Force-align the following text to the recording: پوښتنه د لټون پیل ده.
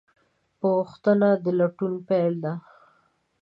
پوښتنه 0.61 1.29
د 1.43 1.45
لټون 1.59 1.93
پیل 2.07 2.33
ده. 2.43 2.53